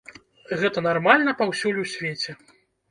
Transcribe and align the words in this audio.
Гэта 0.61 0.83
нармальна 0.87 1.37
паўсюль 1.43 1.81
у 1.87 1.89
свеце. 1.95 2.31